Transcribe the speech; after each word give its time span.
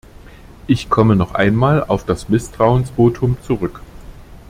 Ich 0.65 0.89
komme 0.89 1.15
noch 1.15 1.35
einmal 1.35 1.83
auf 1.83 2.05
das 2.07 2.27
Misstrauensvotum 2.27 3.37
zurück. 3.43 3.81